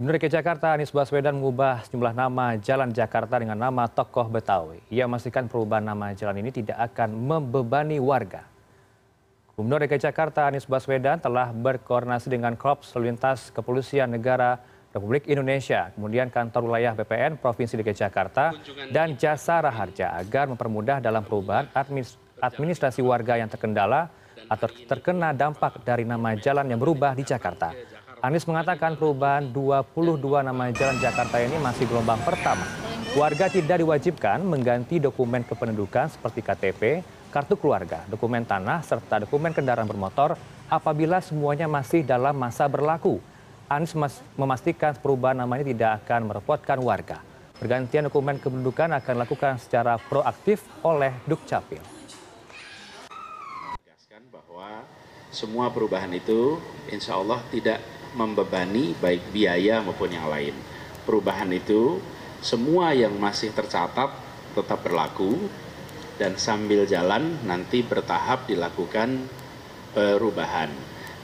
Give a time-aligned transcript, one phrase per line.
[0.00, 4.80] Gubernur DKI Jakarta Anies Baswedan mengubah sejumlah nama jalan Jakarta dengan nama tokoh Betawi.
[4.88, 8.48] Ia memastikan perubahan nama jalan ini tidak akan membebani warga.
[9.52, 14.56] Gubernur DKI Jakarta Anies Baswedan telah berkoordinasi dengan Korps Lalu Lintas Kepolisian Negara
[14.88, 18.56] Republik Indonesia, kemudian kantor wilayah BPN Provinsi DKI Jakarta
[18.88, 21.68] dan Jasa Raharja agar mempermudah dalam perubahan
[22.40, 24.08] administrasi warga yang terkendala
[24.48, 27.76] atau terkena dampak dari nama jalan yang berubah di Jakarta.
[28.20, 32.68] Anies mengatakan perubahan 22 nama jalan Jakarta ini masih gelombang pertama.
[33.16, 37.00] Warga tidak diwajibkan mengganti dokumen kependudukan seperti KTP,
[37.32, 40.36] kartu keluarga, dokumen tanah, serta dokumen kendaraan bermotor
[40.68, 43.24] apabila semuanya masih dalam masa berlaku.
[43.72, 43.96] Anies
[44.36, 47.24] memastikan perubahan nama ini tidak akan merepotkan warga.
[47.56, 51.80] Pergantian dokumen kependudukan akan dilakukan secara proaktif oleh Dukcapil.
[54.28, 54.84] bahwa
[55.32, 56.60] semua perubahan itu
[56.92, 57.80] insya Allah tidak
[58.14, 60.54] membebani baik biaya maupun yang lain.
[61.06, 62.02] Perubahan itu
[62.40, 64.10] semua yang masih tercatat
[64.56, 65.36] tetap berlaku
[66.18, 69.30] dan sambil jalan nanti bertahap dilakukan
[69.94, 70.70] perubahan.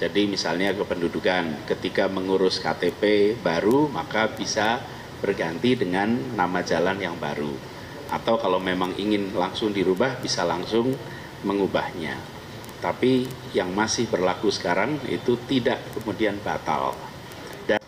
[0.00, 4.80] Jadi misalnya kependudukan ketika mengurus KTP baru maka bisa
[5.20, 7.52] berganti dengan nama jalan yang baru.
[8.10, 10.96] Atau kalau memang ingin langsung dirubah bisa langsung
[11.44, 12.39] mengubahnya
[12.80, 16.96] tapi yang masih berlaku sekarang itu tidak kemudian batal.
[17.68, 17.78] Dan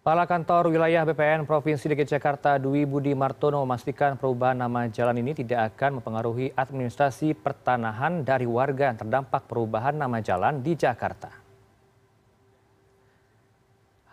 [0.00, 5.32] Kepala Kantor Wilayah BPN Provinsi DKI Jakarta Dwi Budi Martono memastikan perubahan nama jalan ini
[5.32, 11.40] tidak akan mempengaruhi administrasi pertanahan dari warga yang terdampak perubahan nama jalan di Jakarta.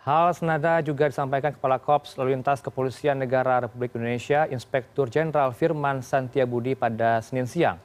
[0.08, 6.00] Hal senada juga disampaikan Kepala Kops Lalu Lintas Kepolisian Negara Republik Indonesia Inspektur Jenderal Firman
[6.00, 7.76] Santiabudi pada Senin siang.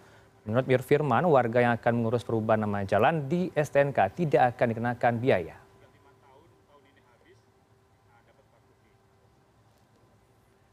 [0.44, 5.14] Menurut Mir Firman, warga yang akan mengurus perubahan nama jalan di STNK tidak akan dikenakan
[5.24, 5.63] biaya.